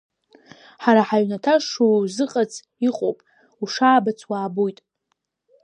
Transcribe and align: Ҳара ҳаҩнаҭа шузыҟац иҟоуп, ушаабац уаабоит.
Ҳара 0.83 1.01
ҳаҩнаҭа 1.07 1.53
шузыҟац 1.67 2.53
иҟоуп, 2.87 3.17
ушаабац 3.63 4.19
уаабоит. 4.29 4.79